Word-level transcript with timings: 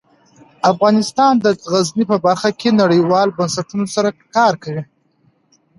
افغانستان 0.71 1.33
د 1.45 1.45
غزني 1.71 2.03
په 2.11 2.17
برخه 2.25 2.49
کې 2.59 2.69
نړیوالو 2.81 3.35
بنسټونو 3.37 3.85
سره 3.95 4.09
کار 4.35 4.53
کوي. 4.63 4.83